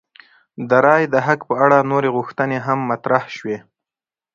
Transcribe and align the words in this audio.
د 0.69 0.71
رایې 0.85 1.07
د 1.13 1.15
حق 1.25 1.39
په 1.49 1.55
اړه 1.65 1.87
نورې 1.91 2.09
غوښتنې 2.15 2.57
هم 2.67 2.79
مطرح 2.91 3.23
شوې. 3.37 3.57